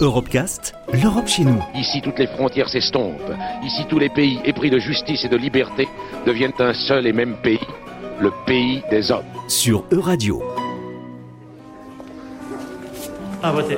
[0.00, 1.62] Europecast, l'Europe chez nous.
[1.74, 3.32] Ici, toutes les frontières s'estompent.
[3.64, 5.88] Ici, tous les pays épris de justice et de liberté
[6.26, 7.60] deviennent un seul et même pays,
[8.20, 9.24] le pays des hommes.
[9.48, 10.42] Sur Euradio.
[13.42, 13.76] À voter.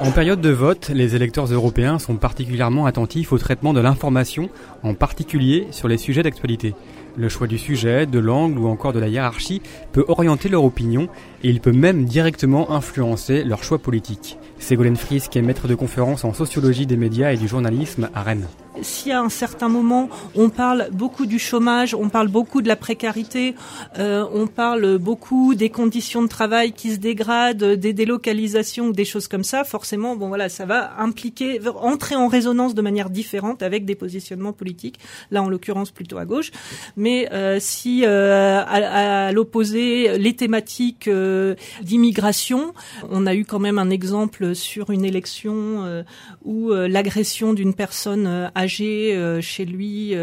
[0.00, 4.48] En période de vote, les électeurs européens sont particulièrement attentifs au traitement de l'information,
[4.82, 6.74] en particulier sur les sujets d'actualité.
[7.16, 11.08] Le choix du sujet, de l'angle ou encore de la hiérarchie peut orienter leur opinion
[11.42, 14.38] et il peut même directement influencer leur choix politique.
[14.58, 18.46] Ségolène Frisk est maître de conférence en sociologie des médias et du journalisme à Rennes
[18.82, 22.76] si à un certain moment on parle beaucoup du chômage, on parle beaucoup de la
[22.76, 23.54] précarité,
[23.98, 29.28] euh, on parle beaucoup des conditions de travail qui se dégradent, des délocalisations, des choses
[29.28, 33.84] comme ça, forcément, bon voilà, ça va impliquer, entrer en résonance de manière différente avec
[33.84, 34.98] des positionnements politiques.
[35.30, 36.50] Là, en l'occurrence, plutôt à gauche.
[36.96, 42.74] Mais euh, si euh, à, l'opposé, les thématiques euh, d'immigration,
[43.10, 46.04] on a eu quand même un exemple sur une élection
[46.44, 50.14] où l'agression d'une personne âgée chez lui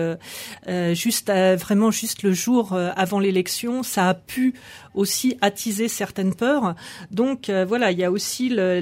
[0.94, 4.54] juste vraiment juste le jour avant l'élection, ça a pu
[4.94, 6.76] aussi attiser certaines peurs.
[7.12, 8.80] Donc voilà, il y a aussi le,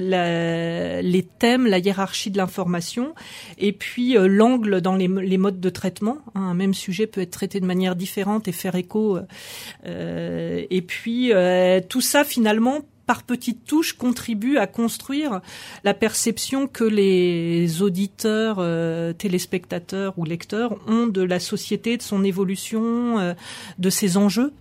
[1.02, 3.14] les thèmes, la hiérarchie de l'information,
[3.58, 6.18] et puis l'angle dans les, les, modes de traitement.
[6.34, 6.42] Hein.
[6.42, 9.18] un même sujet peut être traité de manière différente et faire écho.
[9.84, 11.32] et puis
[11.88, 15.40] tout ça finalement par petites touches, contribue à construire
[15.84, 22.24] la perception que les auditeurs, euh, téléspectateurs ou lecteurs ont de la société, de son
[22.24, 23.34] évolution, euh,
[23.78, 24.52] de ses enjeux.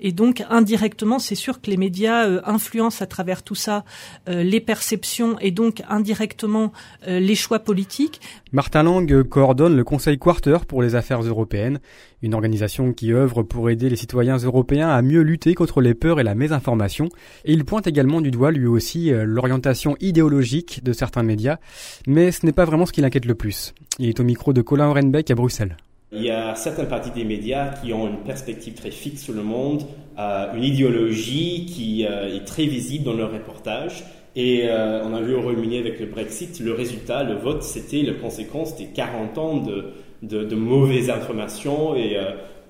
[0.00, 3.84] Et donc indirectement, c'est sûr que les médias euh, influencent à travers tout ça
[4.28, 6.72] euh, les perceptions et donc indirectement
[7.06, 8.20] euh, les choix politiques.
[8.52, 11.80] Martin Lang coordonne le Conseil Quarter pour les affaires européennes,
[12.22, 16.20] une organisation qui œuvre pour aider les citoyens européens à mieux lutter contre les peurs
[16.20, 17.08] et la mésinformation.
[17.44, 21.58] Et il pointe également du doigt lui aussi l'orientation idéologique de certains médias,
[22.06, 23.74] mais ce n'est pas vraiment ce qui l'inquiète le plus.
[23.98, 25.76] Il est au micro de Colin Orenbeck à Bruxelles.
[26.12, 29.44] Il y a certaines parties des médias qui ont une perspective très fixe sur le
[29.44, 29.84] monde,
[30.18, 34.02] euh, une idéologie qui euh, est très visible dans leurs reportages.
[34.34, 38.02] Et euh, on a vu au Royaume-Uni avec le Brexit, le résultat, le vote, c'était
[38.02, 39.92] la conséquence des 40 ans de,
[40.22, 42.16] de, de mauvaises informations et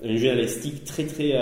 [0.03, 1.33] une journalistique très très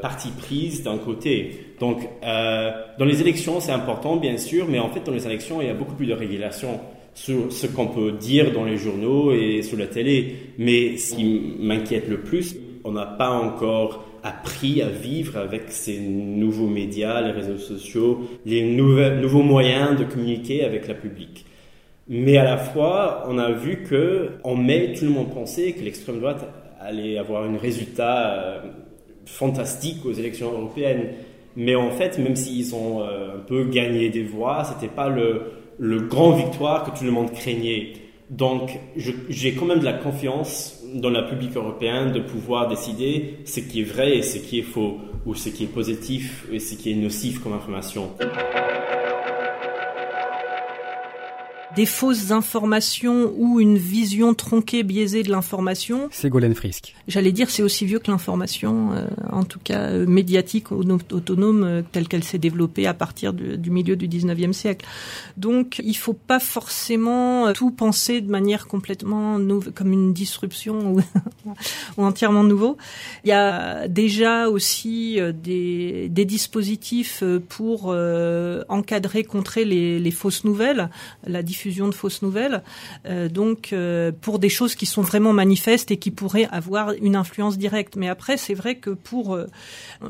[0.00, 1.74] partie prise d'un côté.
[1.78, 5.68] Donc dans les élections, c'est important bien sûr, mais en fait dans les élections, il
[5.68, 6.80] y a beaucoup plus de régulation
[7.14, 10.36] sur ce qu'on peut dire dans les journaux et sur la télé.
[10.58, 15.98] Mais ce qui m'inquiète le plus, on n'a pas encore appris à vivre avec ces
[15.98, 21.44] nouveaux médias, les réseaux sociaux, les nouveaux moyens de communiquer avec la public.
[22.08, 25.82] Mais à la fois, on a vu que en mai, tout le monde pensait que
[25.82, 26.46] l'extrême droite
[26.80, 28.60] allait avoir un résultat euh,
[29.24, 31.10] fantastique aux élections européennes.
[31.56, 35.42] Mais en fait, même s'ils ont euh, un peu gagné des voix, c'était pas le,
[35.82, 37.94] le grand victoire que tout le monde craignait.
[38.30, 43.58] Donc, j'ai quand même de la confiance dans la public européenne de pouvoir décider ce
[43.58, 46.76] qui est vrai et ce qui est faux, ou ce qui est positif et ce
[46.76, 48.10] qui est nocif comme information.
[51.76, 56.08] Des fausses informations ou une vision tronquée, biaisée de l'information.
[56.10, 56.94] C'est Golden Frisk.
[57.08, 61.82] J'allais dire, c'est aussi vieux que l'information, euh, en tout cas euh, médiatique, autonome, euh,
[61.92, 64.86] telle qu'elle s'est développée à partir du milieu du 19e siècle.
[65.36, 69.38] Donc, il faut pas forcément tout penser de manière complètement
[69.74, 71.00] comme une disruption ou,
[71.96, 72.76] ou, entièrement nouveau.
[73.24, 77.94] Il y a déjà aussi des, des dispositifs pour
[78.68, 80.90] encadrer, contrer les, les fausses nouvelles,
[81.26, 82.60] la diffusion de fausses nouvelles,
[83.06, 87.14] euh, donc euh, pour des choses qui sont vraiment manifestes et qui pourraient avoir une
[87.14, 87.94] influence directe.
[87.94, 89.46] Mais après, c'est vrai que pour euh,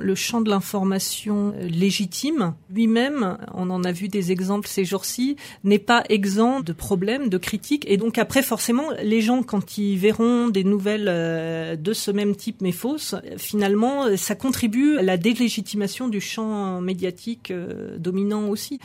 [0.00, 5.78] le champ de l'information légitime, lui-même, on en a vu des exemples ces jours-ci, n'est
[5.78, 7.84] pas exempt de problèmes, de critiques.
[7.86, 12.62] Et donc après, forcément, les gens, quand ils verront des nouvelles de ce même type
[12.62, 17.52] mais fausses, finalement, ça contribue à la délégitimation du champ médiatique
[17.98, 18.78] dominant aussi.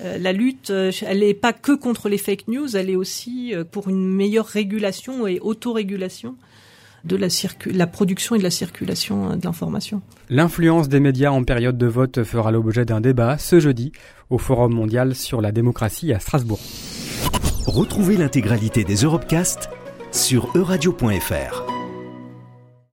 [0.00, 3.64] la lutte, elle n'est pas que contre contre les fake news, elle est aussi euh,
[3.64, 6.36] pour une meilleure régulation et autorégulation
[7.04, 7.28] de la,
[7.72, 10.02] la production et de la circulation euh, de l'information.
[10.28, 13.92] L'influence des médias en période de vote fera l'objet d'un débat ce jeudi
[14.28, 16.60] au Forum mondial sur la démocratie à Strasbourg.
[17.66, 19.70] Retrouvez l'intégralité des Europecast
[20.12, 21.75] sur euradio.fr.